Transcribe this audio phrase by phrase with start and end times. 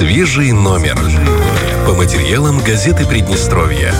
[0.00, 0.98] Свежий номер.
[1.86, 3.92] По материалам газеты Приднестровья.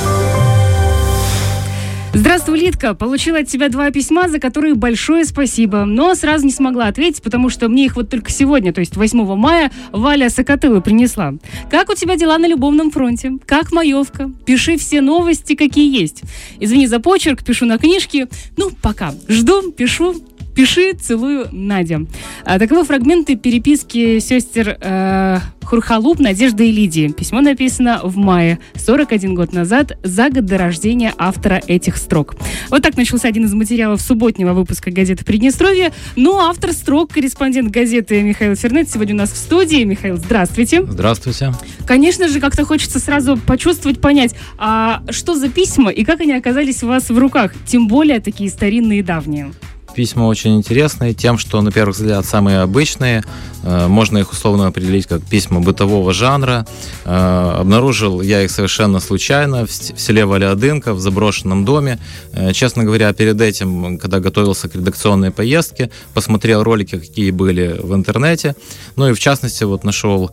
[2.14, 2.94] Здравствуй, Литка.
[2.94, 5.84] Получила от тебя два письма, за которые большое спасибо.
[5.84, 9.36] Но сразу не смогла ответить, потому что мне их вот только сегодня, то есть 8
[9.36, 11.34] мая, Валя Сокотыла принесла.
[11.70, 13.32] Как у тебя дела на любовном фронте?
[13.44, 14.30] Как маевка?
[14.46, 16.22] Пиши все новости, какие есть.
[16.60, 18.26] Извини за почерк, пишу на книжке.
[18.56, 19.12] Ну, пока.
[19.28, 20.16] Жду, пишу,
[20.54, 22.06] Пиши, целую, Надя.
[22.44, 27.08] А, таковы фрагменты переписки сестер э, Хурхалуп, Надежды и Лидии.
[27.08, 32.34] Письмо написано в мае, 41 год назад, за год до рождения автора этих строк.
[32.70, 35.92] Вот так начался один из материалов субботнего выпуска газеты «Приднестровье».
[36.16, 39.84] Ну, автор строк, корреспондент газеты Михаил Фернет сегодня у нас в студии.
[39.84, 40.84] Михаил, здравствуйте.
[40.84, 41.52] Здравствуйте.
[41.86, 46.82] Конечно же, как-то хочется сразу почувствовать, понять, а что за письма и как они оказались
[46.82, 49.52] у вас в руках, тем более такие старинные и давние.
[50.00, 53.22] Письма очень интересные тем, что, на первый взгляд, самые обычные.
[53.62, 56.66] Э, можно их условно определить как письма бытового жанра.
[57.04, 61.98] Э, обнаружил я их совершенно случайно в селе Валиадынка, в заброшенном доме.
[62.32, 67.94] Э, честно говоря, перед этим, когда готовился к редакционной поездке, посмотрел ролики, какие были в
[67.94, 68.54] интернете.
[68.96, 70.30] Ну и в частности, вот нашел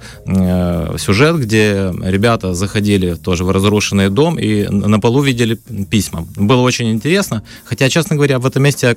[0.97, 6.27] сюжет, где ребята заходили тоже в разрушенный дом и на полу видели письма.
[6.35, 8.95] Было очень интересно, хотя, честно говоря, в этом месте я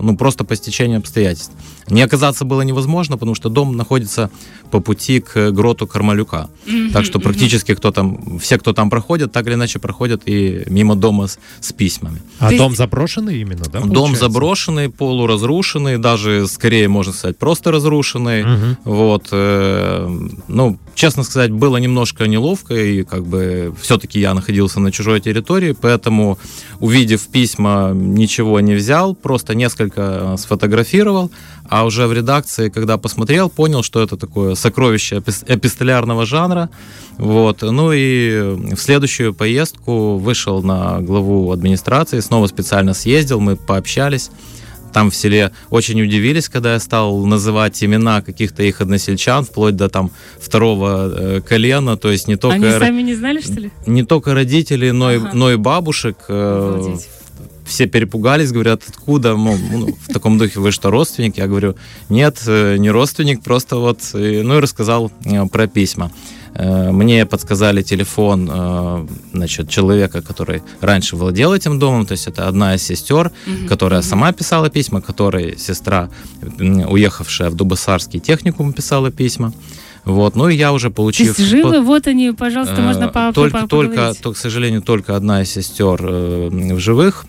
[0.00, 1.52] ну, просто по стечению обстоятельств.
[1.88, 4.30] Не оказаться было невозможно, потому что дом находится
[4.70, 6.48] по пути к гроту Кармалюка.
[6.66, 7.76] Mm-hmm, так что практически mm-hmm.
[7.76, 11.72] кто там, все, кто там проходит, так или иначе проходят и мимо дома с, с
[11.72, 12.22] письмами.
[12.38, 12.58] А Ты...
[12.58, 13.80] дом заброшенный именно, да?
[13.80, 14.20] Дом получается?
[14.24, 18.42] заброшенный, полуразрушенный, даже скорее, можно сказать, просто разрушенный.
[18.42, 18.76] Mm-hmm.
[18.84, 19.28] Вот.
[19.32, 20.08] Э,
[20.48, 25.72] ну, честно сказать, было немножко неловко, и как бы все-таки я находился на чужой территории,
[25.72, 26.38] поэтому,
[26.80, 31.30] увидев письма, ничего не взял, просто несколько сфотографировал,
[31.68, 36.68] а уже в редакции, когда посмотрел, понял, что это такое сокровище эпистолярного жанра.
[37.18, 37.62] Вот.
[37.62, 44.30] Ну и в следующую поездку вышел на главу администрации, снова специально съездил, мы пообщались.
[44.92, 49.88] Там в селе очень удивились, когда я стал называть имена каких-то их односельчан, вплоть до
[49.88, 52.68] там второго э, колена, то есть не только...
[52.68, 53.70] Они сами не знали, что ли?
[53.86, 55.30] Не только родителей, но, ага.
[55.32, 56.16] и, но и бабушек.
[56.28, 57.08] Э, Обалдеть
[57.64, 61.38] все перепугались, говорят, откуда, ну, ну, в таком духе, вы что, родственник?
[61.38, 61.76] Я говорю,
[62.08, 66.10] нет, э, не родственник, просто вот, ну и рассказал э, про письма.
[66.54, 72.74] Э, мне подсказали телефон значит, человека, который раньше владел этим домом, то есть это одна
[72.74, 74.08] из сестер, угу, которая угу.
[74.08, 76.10] сама писала письма, которой сестра,
[76.58, 79.52] уехавшая в Дубасарский техникум, писала письма.
[80.04, 81.34] Вот, ну и я уже получил...
[81.34, 85.50] То есть живы, вот они, пожалуйста, можно по Только, только, к сожалению, только одна из
[85.50, 87.24] сестер в живых.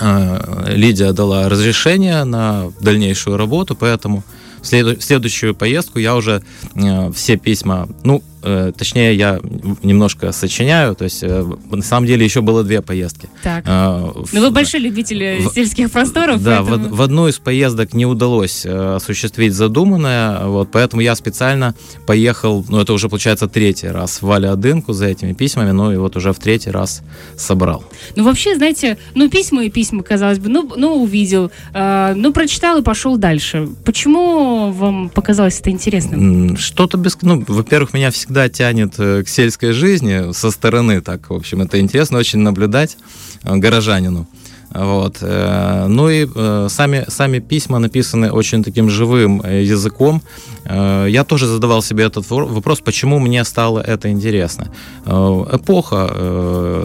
[0.00, 4.22] Э, Лидия дала разрешение на дальнейшую работу, поэтому
[4.60, 6.42] в следующую поездку я уже
[6.74, 9.40] э, все письма, ну, Э, точнее, я
[9.82, 13.28] немножко сочиняю, то есть э, на самом деле еще было две поездки.
[13.42, 13.64] Так.
[13.66, 16.42] Э, ну, вы большой любитель в, сельских просторов.
[16.42, 16.88] Да, поэтому...
[16.88, 21.74] в, в одну из поездок не удалось осуществить задуманное, вот, поэтому я специально
[22.06, 26.16] поехал, ну, это уже получается третий раз в Вале-Адынку за этими письмами, ну, и вот
[26.16, 27.02] уже в третий раз
[27.36, 27.84] собрал.
[28.16, 32.78] Ну, вообще, знаете, ну, письма и письма, казалось бы, ну, ну увидел, э, ну, прочитал
[32.78, 33.68] и пошел дальше.
[33.84, 36.56] Почему вам показалось это интересным?
[36.56, 37.18] Что-то без...
[37.20, 41.62] Ну, во-первых, меня всегда всегда тянет э, к сельской жизни со стороны, так, в общем,
[41.62, 42.96] это интересно очень наблюдать
[43.42, 44.26] э, горожанину.
[44.70, 45.16] Вот.
[45.22, 46.26] Э, ну и
[46.68, 50.22] сами, сами письма написаны очень таким живым языком.
[50.66, 54.70] Я тоже задавал себе этот вопрос, почему мне стало это интересно.
[55.06, 56.08] Эпоха,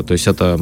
[0.08, 0.58] то есть это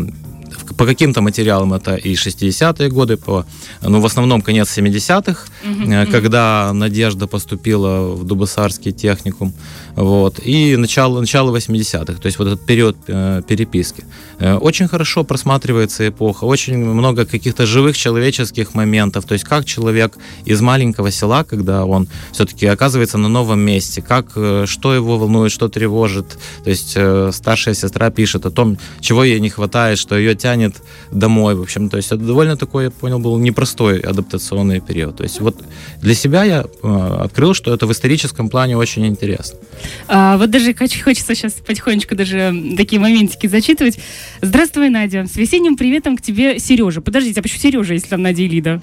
[0.78, 3.46] по каким-то материалам это и 60-е годы, по,
[3.82, 6.12] ну, в основном конец 70-х, mm-hmm.
[6.12, 9.54] когда Надежда поступила в Дубасарский техникум,
[9.96, 14.04] вот, и начало, начало 80-х, то есть вот этот период э, переписки.
[14.40, 20.18] Э, очень хорошо просматривается эпоха, очень много каких-то живых человеческих моментов, то есть как человек
[20.46, 25.52] из маленького села, когда он все-таки оказывается на новом месте, как, э, что его волнует,
[25.52, 30.18] что тревожит, то есть э, старшая сестра пишет о том, чего ей не хватает, что
[30.18, 30.82] ее тянет тянет
[31.12, 35.18] домой, в общем, то есть это довольно такой, я понял, был непростой адаптационный период.
[35.18, 35.56] То есть вот
[36.02, 39.60] для себя я э, открыл, что это в историческом плане очень интересно.
[40.08, 44.00] А, вот даже хочется сейчас потихонечку даже такие моментики зачитывать.
[44.42, 45.26] Здравствуй, Надя.
[45.26, 47.02] С весенним приветом к тебе, Сережа.
[47.02, 48.82] Подождите, а почему Сережа, если там Надя и Лида?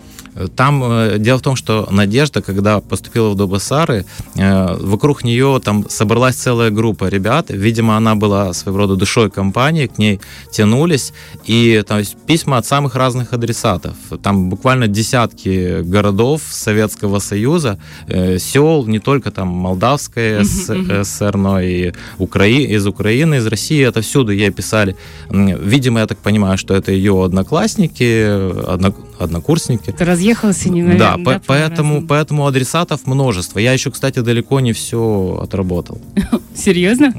[0.57, 4.05] Там э, дело в том, что Надежда, когда поступила в Дубасары,
[4.37, 7.47] э, вокруг нее там собралась целая группа ребят.
[7.51, 10.21] Видимо, она была своего рода душой компании, к ней
[10.51, 11.13] тянулись.
[11.45, 13.97] И И есть письма от самых разных адресатов.
[14.23, 21.93] Там буквально десятки городов Советского Союза, э, сел, не только там Молдавская ССР, но и
[22.19, 24.97] Украи, из Украины, из России, это всюду ей писали.
[25.31, 28.27] Видимо, я так понимаю, что это ее одноклассники,
[28.73, 29.91] одно, однокурсники.
[29.91, 33.59] Ты разъехался не Да, да по, поэтому, поэтому адресатов множество.
[33.59, 36.01] Я еще, кстати, далеко не все отработал.
[36.55, 37.15] Серьезно?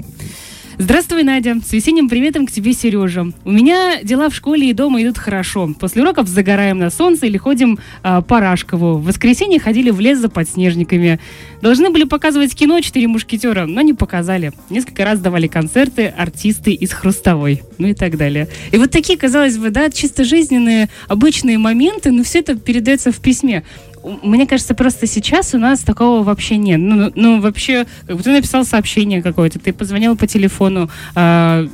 [0.81, 1.57] Здравствуй, Надя.
[1.61, 3.27] С весенним приветом к тебе, Сережа.
[3.43, 5.69] У меня дела в школе и дома идут хорошо.
[5.77, 8.93] После уроков загораем на солнце или ходим э, по Рашкову.
[8.93, 11.19] В воскресенье ходили в лес за подснежниками.
[11.61, 14.53] Должны были показывать кино «Четыре мушкетера», но не показали.
[14.69, 17.61] Несколько раз давали концерты артисты из «Хрустовой».
[17.77, 18.47] Ну и так далее.
[18.71, 23.17] И вот такие, казалось бы, да, чисто жизненные, обычные моменты, но все это передается в
[23.17, 23.65] письме
[24.03, 26.79] мне кажется, просто сейчас у нас такого вообще нет.
[26.79, 31.67] Ну, ну, ну вообще, как бы ты написал сообщение какое-то, ты позвонил по телефону, э,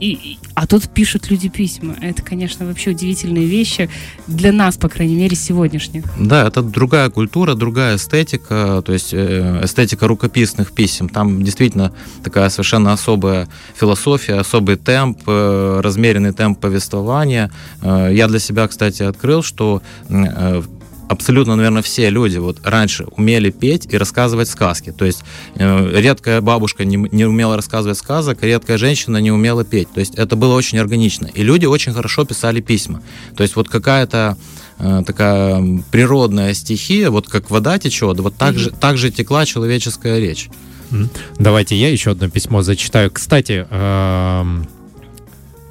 [0.00, 1.96] и, а тут пишут люди письма.
[2.02, 3.88] Это, конечно, вообще удивительные вещи
[4.26, 6.04] для нас, по крайней мере, сегодняшних.
[6.18, 11.08] Да, это другая культура, другая эстетика, то есть э, эстетика рукописных писем.
[11.08, 11.92] Там действительно
[12.22, 17.50] такая совершенно особая философия, особый темп, э, размеренный темп повествования.
[17.80, 19.82] Э, я для себя, кстати, открыл, что
[21.08, 24.92] абсолютно, наверное, все люди вот раньше умели петь и рассказывать сказки.
[24.92, 25.22] То есть
[25.54, 29.88] э, редкая бабушка не, не умела рассказывать сказок, редкая женщина не умела петь.
[29.92, 31.26] То есть это было очень органично.
[31.26, 33.02] И люди очень хорошо писали письма.
[33.36, 34.36] То есть вот какая-то
[34.78, 38.58] э, такая природная стихия, вот как вода течет, вот так, mm-hmm.
[38.58, 40.48] же, так же текла человеческая речь.
[41.38, 43.10] Давайте я еще одно письмо зачитаю.
[43.10, 44.62] Кстати, э-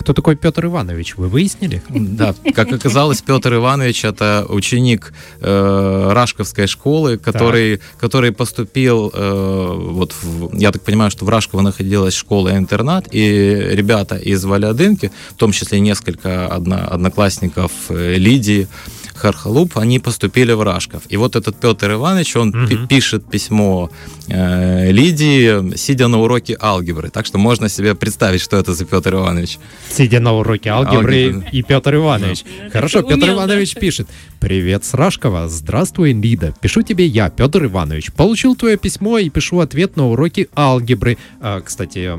[0.05, 1.17] кто такой Петр Иванович?
[1.17, 1.81] Вы выяснили?
[2.15, 10.13] Да, как оказалось, Петр Иванович это ученик э, Рашковской школы, который, который поступил, э, вот
[10.13, 15.51] в, я так понимаю, что в Рашково находилась школа-интернат, и ребята из Валядынки, в том
[15.51, 18.67] числе несколько одно, одноклассников э, Лидии,
[19.15, 21.03] Хархалуп, они поступили в Рашков.
[21.09, 22.87] И вот этот Петр Иванович, он угу.
[22.87, 23.89] пишет письмо
[24.27, 27.09] э, Лидии, сидя на уроке алгебры.
[27.09, 29.57] Так что можно себе представить, что это за Петр Иванович.
[29.89, 31.49] Сидя на уроке алгебры Алгебра.
[31.51, 32.43] и Петр Иванович.
[32.43, 32.69] Да.
[32.71, 33.81] Хорошо, Умел, Петр Иванович да?
[33.81, 34.07] пишет.
[34.39, 35.47] Привет с Рашкова.
[35.47, 36.53] Здравствуй, Лида.
[36.61, 38.11] Пишу тебе я, Петр Иванович.
[38.11, 41.17] Получил твое письмо и пишу ответ на уроке алгебры.
[41.39, 42.11] А, кстати,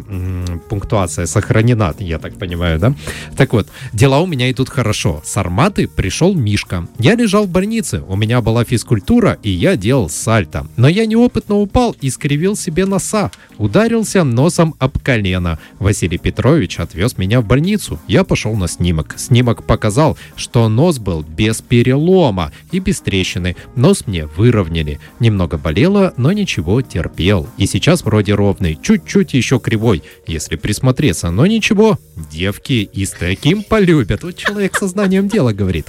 [0.69, 2.94] пунктуация сохранена, я так понимаю, да?
[3.37, 5.22] Так вот, дела у меня идут хорошо.
[5.25, 6.85] С Арматы пришел Мишка.
[6.98, 10.66] Я лежал в больнице, у меня была физкультура, и я делал сальто.
[10.76, 13.30] Но я неопытно упал и скривил себе носа.
[13.58, 15.58] Ударился носом об колено.
[15.78, 17.98] Василий Петрович отвез меня в больницу.
[18.06, 19.14] Я пошел на снимок.
[19.18, 23.56] Снимок показал, что нос был без перелома и без трещины.
[23.74, 25.00] Нос мне выровняли.
[25.20, 27.48] Немного болело, но ничего, терпел.
[27.56, 31.30] И сейчас вроде ровный, чуть-чуть еще кривой, если присмотреться.
[31.30, 31.98] Но ничего,
[32.30, 34.22] девки и с таким полюбят.
[34.22, 35.86] Вот человек со знанием дела говорит.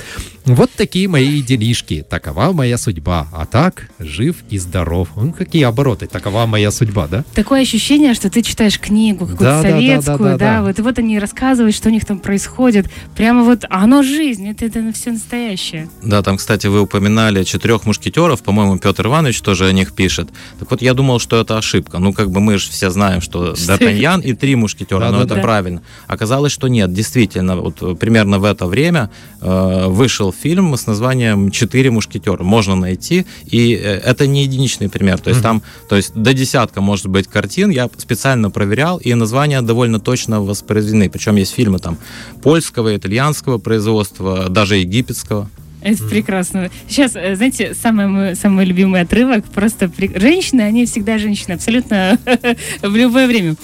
[0.47, 2.05] Вот такие мои делишки.
[2.09, 3.27] Такова моя судьба.
[3.33, 5.09] А так, жив и здоров.
[5.17, 6.07] Ну, какие обороты.
[6.07, 7.25] Такова моя судьба, да?
[7.33, 10.63] Такое ощущение, что ты читаешь книгу какую-то да, советскую, да, да, да, да, да.
[10.63, 12.89] Вот, и вот они рассказывают, что у них там происходит.
[13.13, 15.89] Прямо вот оно жизнь, это, это все настоящее.
[16.01, 20.29] Да, там, кстати, вы упоминали четырех мушкетеров, по-моему, Петр Иванович тоже о них пишет.
[20.59, 21.99] Так вот, я думал, что это ошибка.
[21.99, 25.23] Ну, как бы мы же все знаем, что Д'Артаньян и три мушкетера, да, но да,
[25.25, 25.41] это да.
[25.41, 25.81] правильно.
[26.07, 29.09] Оказалось, что нет, действительно, вот примерно в это время
[29.41, 32.43] э, вышел фильм с названием «Четыре мушкетера».
[32.43, 35.19] Можно найти, и э, это не единичный пример.
[35.19, 35.43] То есть mm-hmm.
[35.43, 37.69] там, то есть до десятка может быть картин.
[37.69, 41.09] Я специально проверял, и названия довольно точно воспроизведены.
[41.09, 41.97] Причем есть фильмы там
[42.41, 45.49] польского, итальянского производства, даже египетского.
[45.81, 46.09] Это mm.
[46.09, 46.69] прекрасно.
[46.89, 49.45] Сейчас, э, знаете, самый мой, самый любимый отрывок.
[49.45, 50.11] Просто при...
[50.19, 52.17] женщины, они всегда женщины, абсолютно
[52.81, 53.55] в любое время.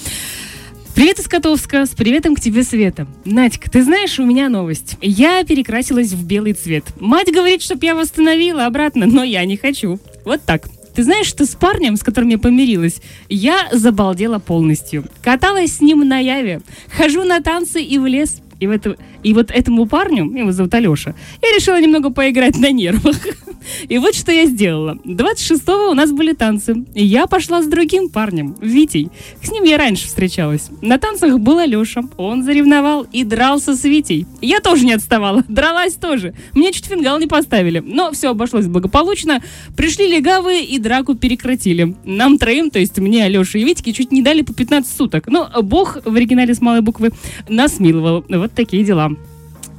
[0.94, 3.08] Привет из Котовска, с приветом к тебе, Света.
[3.24, 4.96] Надька, ты знаешь, у меня новость.
[5.00, 6.84] Я перекрасилась в белый цвет.
[7.00, 9.98] Мать говорит, чтоб я восстановила обратно, но я не хочу.
[10.24, 10.68] Вот так.
[10.94, 15.04] Ты знаешь, что с парнем, с которым я помирилась, я забалдела полностью.
[15.20, 16.60] Каталась с ним на яве.
[16.96, 18.40] Хожу на танцы и в лес.
[18.60, 22.70] И, в это, и вот этому парню, его зовут Алеша, я решила немного поиграть на
[22.70, 23.16] нервах.
[23.88, 24.98] И вот что я сделала.
[25.04, 26.84] 26-го у нас были танцы.
[26.94, 29.10] И я пошла с другим парнем, Витей.
[29.42, 30.70] С ним я раньше встречалась.
[30.82, 32.02] На танцах был Алеша.
[32.16, 34.26] Он заревновал и дрался с Витей.
[34.40, 35.44] Я тоже не отставала.
[35.48, 36.34] Дралась тоже.
[36.52, 37.80] Мне чуть фингал не поставили.
[37.80, 39.42] Но все обошлось благополучно.
[39.76, 41.94] Пришли легавые и драку прекратили.
[42.04, 45.26] Нам троим, то есть мне, Алёше и Витьке, чуть не дали по 15 суток.
[45.26, 47.10] Но Бог в оригинале с малой буквы
[47.48, 48.24] нас миловал.
[48.28, 49.10] Вот такие дела.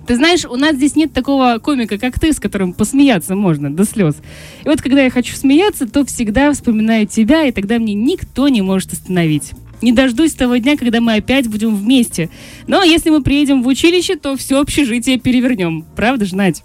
[0.07, 3.85] Ты знаешь, у нас здесь нет такого комика, как ты, с которым посмеяться можно до
[3.85, 4.15] слез.
[4.63, 8.61] И вот когда я хочу смеяться, то всегда вспоминаю тебя, и тогда мне никто не
[8.61, 9.53] может остановить.
[9.81, 12.29] Не дождусь того дня, когда мы опять будем вместе.
[12.67, 15.85] Но если мы приедем в училище, то все общежитие перевернем.
[15.95, 16.63] Правда же, Надь?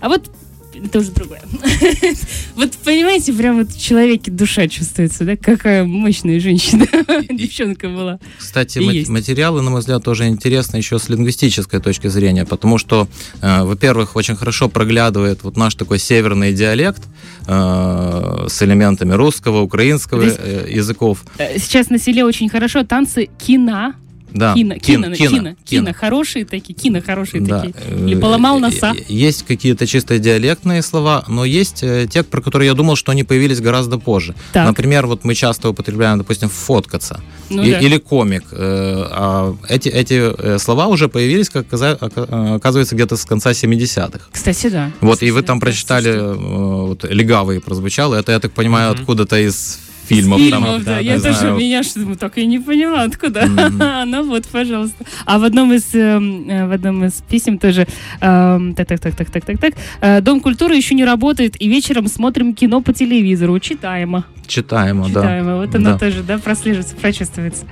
[0.00, 0.30] А вот
[0.74, 1.42] это уже другое.
[2.56, 5.36] Вот понимаете, прям вот в человеке душа чувствуется, да?
[5.36, 6.86] Какая мощная женщина,
[7.30, 8.18] девчонка была.
[8.38, 13.08] Кстати, материалы, на мой взгляд, тоже интересны еще с лингвистической точки зрения, потому что,
[13.40, 17.02] э, во-первых, очень хорошо проглядывает вот наш такой северный диалект
[17.46, 21.24] э, с элементами русского, украинского э, языков.
[21.56, 23.94] Сейчас на селе очень хорошо танцы кино,
[24.32, 24.54] да.
[24.54, 25.92] Кино, кино, кино, кино, кино, кино.
[25.94, 27.60] хорошие такие, кино хорошие да.
[27.60, 27.74] такие.
[28.06, 28.94] Или поломал носа.
[29.08, 33.60] Есть какие-то чисто диалектные слова, но есть те, про которые я думал, что они появились
[33.60, 34.34] гораздо позже.
[34.52, 34.66] Так.
[34.66, 37.20] Например, вот мы часто употребляем, допустим, фоткаться
[37.50, 37.80] ну, и, да.
[37.80, 38.44] или комик.
[38.52, 44.20] А эти, эти слова уже появились, как оказывается, где-то с конца 70-х.
[44.32, 44.90] Кстати, да.
[45.00, 49.00] Вот, Кстати, и вы там да, прочитали, вот, легавый прозвучало, это, я так понимаю, mm-hmm.
[49.00, 50.40] откуда-то из фильмов.
[50.40, 50.98] фильмов, там, да.
[50.98, 51.56] Я тоже, знаю.
[51.56, 53.42] меня что так и не поняла, откуда.
[53.42, 54.04] Mm-hmm.
[54.06, 55.04] ну вот, пожалуйста.
[55.24, 57.86] А в одном из, эм, э, в одном из писем тоже,
[58.20, 61.68] э, так, так, так, так, так, так, так, э, Дом культуры еще не работает, и
[61.68, 63.58] вечером смотрим кино по телевизору.
[63.58, 64.24] Читаемо.
[64.46, 65.22] Читаемо, да.
[65.22, 65.56] Читаемо.
[65.56, 65.98] Вот оно да.
[65.98, 67.66] тоже, да, прослеживается, прочувствуется.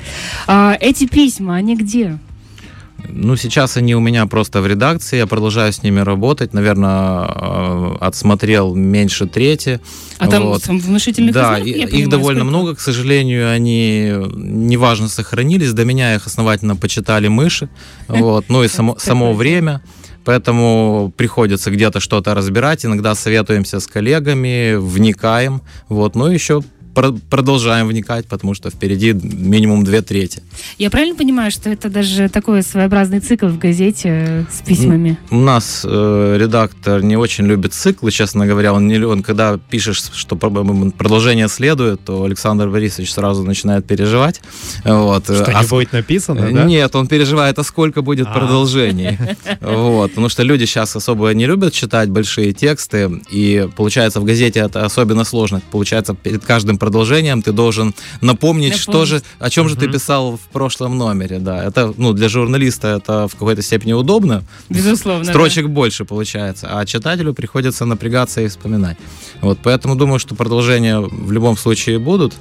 [0.47, 2.19] А, эти письма, они где?
[3.09, 6.53] Ну, сейчас они у меня просто в редакции, я продолжаю с ними работать.
[6.53, 9.81] Наверное, э, отсмотрел меньше трети.
[10.19, 10.63] А там, вот.
[10.63, 12.57] там внушительных Да, размеров, их понимаю, довольно сколько?
[12.57, 12.75] много.
[12.77, 15.73] К сожалению, они неважно сохранились.
[15.73, 17.69] До меня их основательно почитали мыши.
[18.09, 18.47] Вот.
[18.49, 19.83] Ну и само, само время.
[20.25, 22.85] Поэтому приходится где-то что-то разбирать.
[22.85, 25.63] Иногда советуемся с коллегами, вникаем.
[25.89, 26.15] Вот.
[26.15, 26.63] Ну, еще
[27.31, 30.43] продолжаем вникать, потому что впереди минимум две трети.
[30.79, 35.19] Я правильно понимаю, что это даже такой своеобразный цикл в газете э, с письмами?
[35.31, 38.73] У нас э, редактор не очень любит циклы, честно говоря.
[38.73, 44.41] Он, не, он когда пишешь, что продолжение следует, то Александр Борисович сразу начинает переживать.
[44.85, 45.25] Вот.
[45.25, 46.65] Что а, не будет написано, да?
[46.65, 48.33] Нет, он переживает, а сколько будет а.
[48.33, 49.19] продолжений.
[49.61, 50.11] Вот.
[50.11, 54.85] Потому что люди сейчас особо не любят читать большие тексты, и получается в газете это
[54.85, 55.61] особенно сложно.
[55.71, 56.90] Получается перед каждым продолжением
[57.43, 58.77] ты должен напомнить, напомнить.
[58.77, 59.71] что же, о чем угу.
[59.71, 61.65] же ты писал в прошлом номере, да.
[61.65, 64.45] Это, ну, для журналиста это в какой-то степени удобно.
[64.69, 65.25] Безусловно.
[65.25, 65.73] Строчек да.
[65.73, 68.97] больше получается, а читателю приходится напрягаться и вспоминать.
[69.41, 72.35] Вот, поэтому думаю, что продолжения в любом случае будут.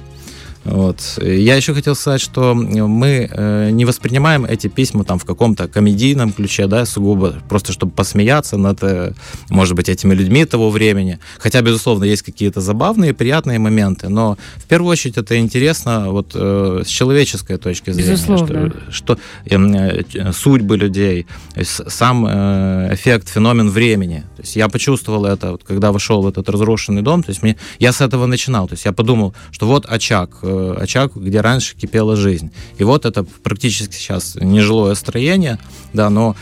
[0.64, 1.18] Вот.
[1.22, 6.32] Я еще хотел сказать, что мы э, не воспринимаем эти письма там в каком-то комедийном
[6.32, 9.14] ключе, да, сугубо просто чтобы посмеяться над, э,
[9.48, 11.18] может быть, этими людьми того времени.
[11.38, 16.82] Хотя, безусловно, есть какие-то забавные, приятные моменты, но в первую очередь это интересно вот э,
[16.84, 18.72] с человеческой точки зрения, безусловно.
[18.90, 21.26] что, что э, судьбы людей,
[21.62, 24.24] сам э, эффект, феномен времени.
[24.40, 27.56] То есть я почувствовал это, вот, когда вошел в этот разрушенный дом, то есть мне,
[27.78, 31.76] я с этого начинал, то есть я подумал, что вот очаг э, очаг, где раньше
[31.76, 32.50] кипела жизнь.
[32.78, 35.58] И вот это практически сейчас нежилое строение,
[35.92, 36.36] да, но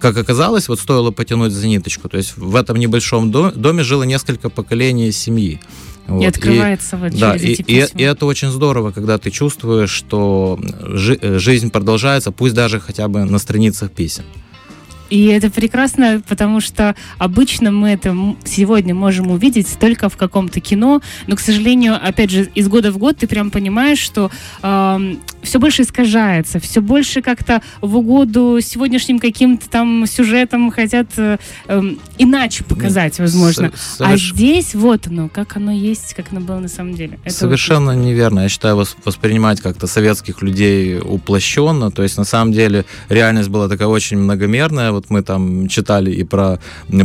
[0.00, 2.08] как оказалось, вот стоило потянуть за ниточку.
[2.08, 5.60] То есть в этом небольшом доме жило несколько поколений семьи.
[6.08, 6.22] Вот.
[6.22, 10.58] И открывается и, вот да, и, и, и это очень здорово, когда ты чувствуешь, что
[10.80, 14.24] жи- э, жизнь продолжается, пусть даже хотя бы на страницах писем.
[15.10, 21.00] И это прекрасно, потому что обычно мы это сегодня можем увидеть только в каком-то кино,
[21.26, 24.30] но, к сожалению, опять же, из года в год ты прям понимаешь, что
[24.62, 31.38] э, все больше искажается, все больше как-то в угоду сегодняшним каким-то там сюжетам хотят э,
[31.68, 31.82] э,
[32.18, 33.72] иначе показать, возможно.
[33.74, 37.18] С- а здесь вот оно, как оно есть, как оно было на самом деле.
[37.24, 38.04] Это Совершенно вот...
[38.04, 38.40] неверно.
[38.40, 41.90] Я считаю, воспринимать как-то советских людей уплощенно.
[41.90, 46.24] То есть, на самом деле, реальность была такая очень многомерная вот мы там читали и
[46.24, 46.58] про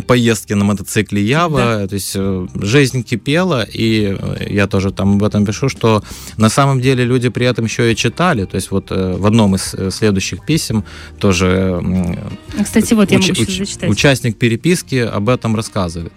[0.07, 1.88] поездки на мотоцикле Ява, да.
[1.88, 6.03] то есть э, жизнь кипела, и э, я тоже там об этом пишу, что
[6.38, 7.95] на самом деле люди при этом еще и
[8.31, 10.83] читали, то есть вот э, в одном из следующих писем
[11.19, 11.81] тоже
[12.63, 13.89] Кстати, вот уч- я могу уч- зачитать.
[13.89, 16.13] участник переписки об этом рассказывает.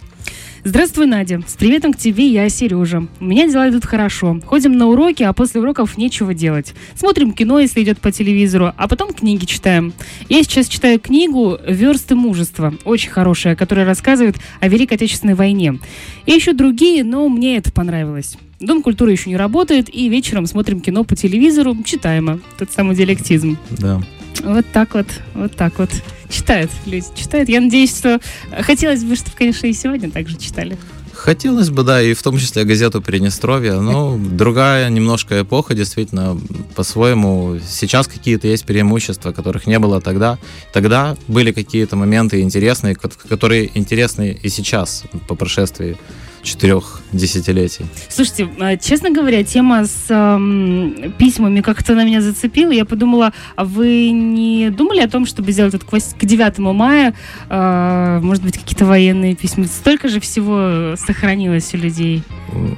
[0.66, 1.42] Здравствуй, Надя.
[1.46, 3.06] С приветом к тебе, я Сережа.
[3.20, 4.40] У меня дела идут хорошо.
[4.46, 6.72] Ходим на уроки, а после уроков нечего делать.
[6.96, 9.92] Смотрим кино, если идет по телевизору, а потом книги читаем.
[10.30, 15.78] Я сейчас читаю книгу «Версты мужества», очень хорошая, которая рассказывает о Великой Отечественной войне.
[16.24, 18.38] И еще другие, но мне это понравилось.
[18.60, 22.40] Дом культуры еще не работает, и вечером смотрим кино по телевизору, читаемо.
[22.58, 23.58] Тот самый диалектизм.
[23.70, 24.00] Да.
[24.42, 25.90] Вот так вот, вот так вот.
[26.28, 27.48] Читают люди, читают.
[27.48, 28.20] Я надеюсь, что
[28.60, 30.76] хотелось бы, чтобы, конечно, и сегодня также читали.
[31.12, 33.80] Хотелось бы, да, и в том числе газету Приднестровье.
[33.80, 36.36] Но другая немножко эпоха, действительно,
[36.74, 37.58] по-своему.
[37.66, 40.38] Сейчас какие-то есть преимущества, которых не было тогда.
[40.72, 45.96] Тогда были какие-то моменты интересные, которые интересны и сейчас, по прошествии
[46.44, 47.86] четырех десятилетий.
[48.08, 52.70] Слушайте, а, честно говоря, тема с э, письмами как-то на меня зацепила.
[52.70, 57.14] Я подумала, а вы не думали о том, чтобы сделать 8, к 9 мая,
[57.48, 59.64] э, может быть, какие-то военные письма?
[59.66, 62.22] Столько же всего сохранилось у людей.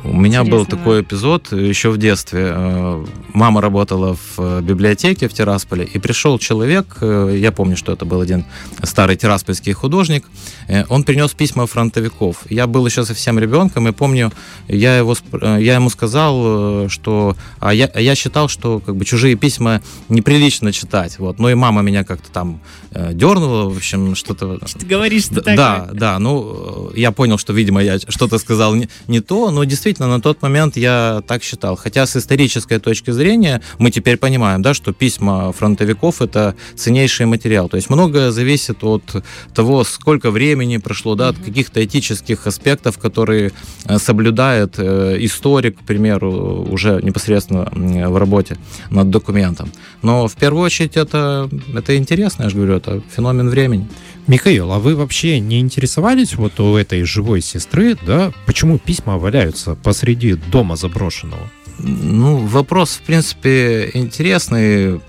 [0.04, 2.52] У меня был такой эпизод еще в детстве.
[2.54, 3.04] Э,
[3.35, 8.04] мама работала в э, библиотеке в Тирасполе, и пришел человек, э, я помню, что это
[8.04, 8.45] был один
[8.83, 10.25] старый тираспольский художник,
[10.88, 12.38] он принес письма фронтовиков.
[12.49, 14.33] Я был еще совсем ребенком, и помню,
[14.68, 17.37] я, его, я ему сказал, что...
[17.61, 21.18] А я, я считал, что как бы чужие письма неприлично читать.
[21.18, 21.38] Вот.
[21.38, 24.59] Ну и мама меня как-то там дернула, в общем, что-то...
[24.66, 28.75] Что ты говоришь, что да, Да, да, ну, я понял, что, видимо, я что-то сказал
[28.75, 31.76] не, не то, но действительно на тот момент я так считал.
[31.76, 37.68] Хотя с исторической точки зрения мы теперь понимаем, да, что письма фронтовиков это ценнейший материал.
[37.68, 43.52] То есть многое зависит от того, сколько времени прошло, да, от каких-то этических аспектов, которые
[43.85, 48.56] э, соблюдает э, историк, к примеру, уже непосредственно в работе
[48.90, 49.70] над документом.
[50.02, 53.88] Но в первую очередь это, это интересно, я же говорю, это феномен времени.
[54.26, 59.76] Михаил, а вы вообще не интересовались вот у этой живой сестры, да, почему письма валяются
[59.76, 61.49] посреди дома заброшенного?
[61.78, 65.00] Ну, вопрос, в принципе, интересный.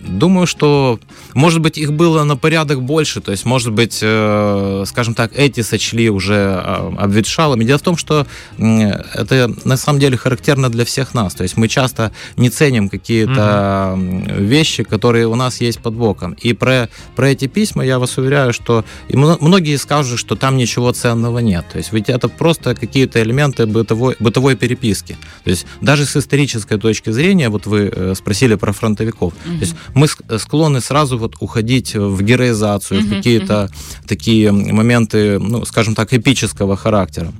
[0.00, 1.00] Думаю, что,
[1.36, 5.60] может быть, их было на порядок больше, то есть, может быть, э, скажем так, эти
[5.60, 7.62] сочли уже э, обветшалыми.
[7.62, 8.26] Дело в том, что
[8.58, 13.98] это на самом деле характерно для всех нас, то есть мы часто не ценим какие-то
[13.98, 14.44] угу.
[14.44, 16.32] вещи, которые у нас есть под боком.
[16.32, 20.90] И про, про эти письма я вас уверяю, что и многие скажут, что там ничего
[20.92, 21.66] ценного нет.
[21.70, 25.18] То есть ведь это просто какие-то элементы бытовой, бытовой переписки.
[25.44, 29.58] То есть даже с исторической точки зрения, вот вы э, спросили про фронтовиков, угу.
[29.58, 34.06] то есть мы склонны сразу вот уходить в героизацию, uh-huh, в какие-то uh-huh.
[34.06, 37.32] такие моменты, ну, скажем так, эпического характера.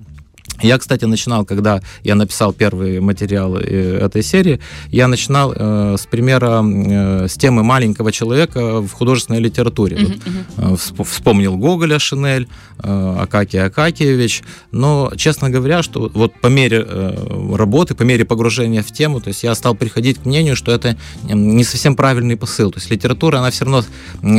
[0.62, 6.06] Я, кстати, начинал, когда я написал первый материал э, этой серии, я начинал э, с
[6.06, 9.96] примера, э, с темы маленького человека в художественной литературе.
[9.96, 10.22] Uh-huh,
[10.56, 10.94] uh-huh.
[10.96, 12.48] Вот, вспомнил Гоголя, Шинель,
[12.78, 18.82] э, Акакий Акакиевич, но, честно говоря, что вот по мере э, работы, по мере погружения
[18.82, 22.70] в тему, то есть я стал приходить к мнению, что это не совсем правильный посыл.
[22.70, 23.84] То есть литература, она все равно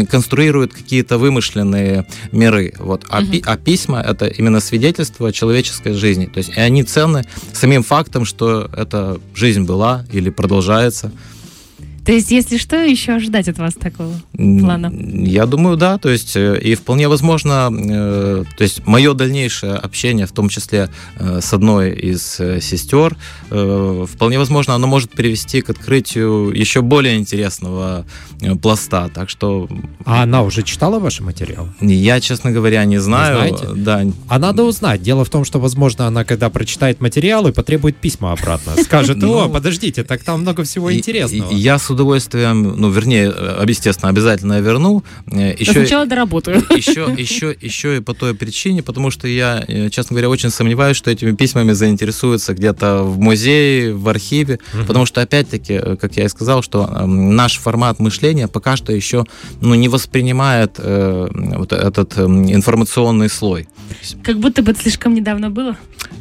[0.09, 2.73] конструирует какие-то вымышленные миры.
[2.79, 3.05] Вот.
[3.09, 3.31] А, uh-huh.
[3.31, 6.25] пи- а письма— это именно свидетельство человеческой жизни жизни.
[6.25, 11.11] То есть и они ценны самим фактом, что эта жизнь была или продолжается.
[12.07, 14.93] То есть, если что, еще ожидать от вас такого плана?
[14.93, 15.97] Я думаю, да.
[15.97, 20.89] То есть, э, и вполне возможно, э, то есть, мое дальнейшее общение, в том числе
[21.19, 23.17] э, с одной из сестер,
[23.49, 28.05] вполне возможно, оно может привести к открытию еще более интересного
[28.61, 29.09] пласта.
[29.13, 29.67] Так что...
[30.05, 31.73] А она уже читала ваши материалы?
[31.81, 33.35] Я, честно говоря, не знаю.
[33.35, 33.67] Знаете?
[33.75, 34.03] Да.
[34.29, 35.01] А надо узнать.
[35.01, 38.81] Дело в том, что, возможно, она, когда прочитает материалы, потребует письма обратно.
[38.81, 41.51] Скажет, о, ну, подождите, так там много всего интересного.
[41.51, 45.03] Я с удовольствием, ну, вернее, э, естественно, обязательно я верну.
[45.27, 46.63] Еще, Но сначала доработаю.
[46.69, 50.97] Еще, еще, еще и по той причине, потому что я, э, честно говоря, очень сомневаюсь,
[50.97, 54.85] что этими письмами заинтересуются где-то в музее, в архиве, угу.
[54.85, 59.25] потому что, опять-таки, э, как я и сказал, что наш формат мышления пока что еще
[59.61, 63.67] ну, не воспринимает э, вот этот э, информационный слой.
[64.23, 65.75] Как будто бы это слишком недавно было?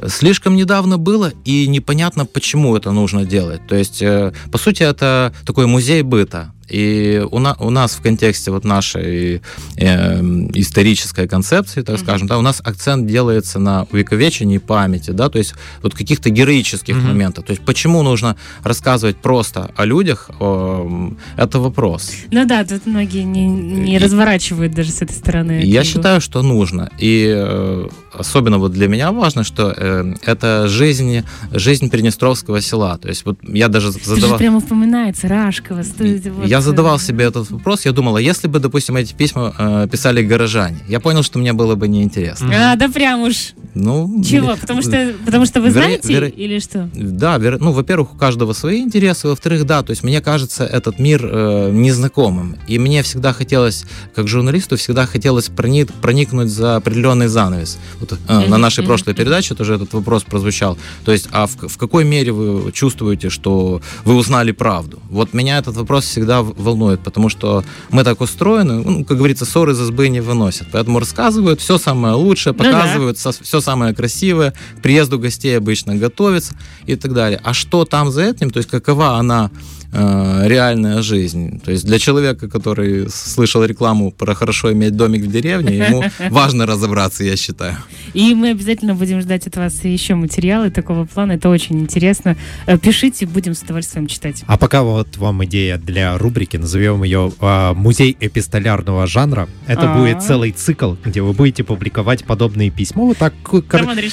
[0.08, 3.60] Слишком недавно было, и непонятно, почему это нужно делать.
[3.68, 6.52] То есть, э, по сути, это такой музей быта.
[6.68, 9.42] И у, на, у нас в контексте вот нашей
[9.76, 10.20] э,
[10.54, 12.02] исторической концепции, так mm-hmm.
[12.02, 16.96] скажем, да, у нас акцент делается на увековечении памяти, да, то есть вот каких-то героических
[16.96, 17.06] mm-hmm.
[17.06, 17.44] моментов.
[17.44, 22.12] То есть почему нужно рассказывать просто о людях, э, это вопрос.
[22.30, 25.62] Ну да, тут многие не, не и, разворачивают даже с этой стороны.
[25.64, 26.90] Я считаю, что нужно.
[26.98, 32.98] И э, особенно вот для меня важно, что э, это жизнь, жизнь Приднестровского села.
[32.98, 34.16] То есть вот я даже задавал...
[34.18, 35.82] Это же прямо упоминается Рашкова.
[35.82, 39.88] Вот я задавал себе этот вопрос, я думал, а если бы, допустим, эти письма э,
[39.90, 42.72] писали горожане, я понял, что мне было бы неинтересно.
[42.72, 43.52] А, да прям уж.
[43.78, 44.56] Ну, Чего?
[44.56, 46.28] Потому что, потому что вы знаете веро...
[46.28, 46.88] или что?
[46.94, 47.58] Да, веро...
[47.60, 51.70] ну, во-первых, у каждого свои интересы, во-вторых, да, то есть мне кажется этот мир э,
[51.72, 53.84] незнакомым, и мне всегда хотелось,
[54.14, 55.92] как журналисту, всегда хотелось проник...
[55.92, 57.78] проникнуть за определенный занавес.
[58.00, 58.48] Вот, э, mm-hmm.
[58.48, 58.86] На нашей mm-hmm.
[58.86, 60.78] прошлой передаче тоже этот вопрос прозвучал.
[61.04, 65.00] То есть, а в, в какой мере вы чувствуете, что вы узнали правду?
[65.10, 69.74] Вот меня этот вопрос всегда волнует, потому что мы так устроены, ну, как говорится, ссоры
[69.74, 70.68] за сбы не выносят.
[70.72, 73.38] Поэтому рассказывают все самое лучшее, показывают ну, да.
[73.42, 76.54] все самое красивое, к приезду гостей обычно готовятся
[76.86, 77.40] и так далее.
[77.42, 79.50] А что там за этим, то есть какова она
[79.92, 81.60] реальная жизнь.
[81.60, 86.66] То есть для человека, который слышал рекламу про хорошо иметь домик в деревне, ему важно
[86.66, 87.76] разобраться, я считаю.
[88.14, 91.32] И мы обязательно будем ждать от вас еще материалы такого плана.
[91.32, 92.36] Это очень интересно.
[92.66, 94.42] Э, пишите, будем с удовольствием читать.
[94.46, 99.48] А пока вот вам идея для рубрики, назовем ее э, «Музей эпистолярного жанра».
[99.66, 99.98] Это А-а-а.
[99.98, 103.04] будет целый цикл, где вы будете публиковать подобные письма.
[103.04, 103.34] Вот так,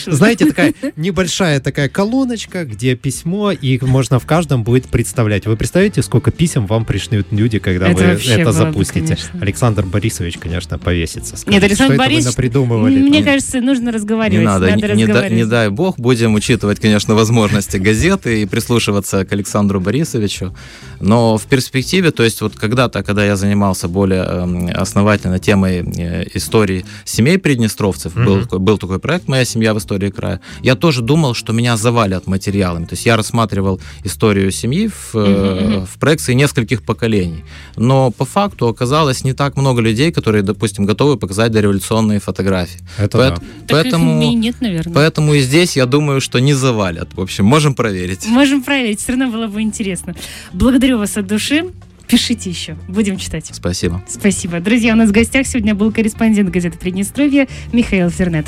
[0.07, 5.45] знаете, такая небольшая такая колоночка, где письмо, и можно в каждом будет представлять.
[5.45, 9.17] Вы представляете, сколько писем вам пришлют люди, когда это вы это запустите?
[9.32, 11.38] Бы, Александр Борисович, конечно, повесится.
[11.38, 12.99] Скажет, Нет, Александр Борисович, придумывали.
[12.99, 14.39] Мне кажется, нужно разговаривать.
[14.39, 19.23] Не надо, надо не, не, не дай бог, будем учитывать, конечно, возможности газеты и прислушиваться
[19.23, 20.54] к Александру Борисовичу.
[20.99, 26.26] Но в перспективе, то есть вот когда-то, когда я занимался более э, основательно темой э,
[26.34, 28.26] истории семей приднестровцев, mm-hmm.
[28.26, 31.78] был, такой, был такой проект «Моя семья в истории края», я тоже думал, что меня
[31.78, 32.84] завалят материалами.
[32.84, 35.52] То есть я рассматривал историю семьи в, mm-hmm.
[35.85, 37.43] В проекции нескольких поколений.
[37.75, 42.79] Но по факту оказалось не так много людей, которые, допустим, готовы показать дореволюционные фотографии.
[42.97, 43.41] Это Поэт, да.
[43.69, 44.93] Поэтому, и нет, наверное.
[44.93, 47.13] поэтому и здесь, я думаю, что не завалят.
[47.13, 48.25] В общем, можем проверить.
[48.27, 50.15] Можем проверить, все равно было бы интересно.
[50.51, 51.65] Благодарю вас от души.
[52.07, 53.49] Пишите еще, будем читать.
[53.51, 54.03] Спасибо.
[54.07, 54.59] Спасибо.
[54.59, 58.45] Друзья, у нас в гостях сегодня был корреспондент газеты Приднестровья Михаил Фернет.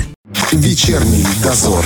[0.52, 1.84] Вечерний дозор.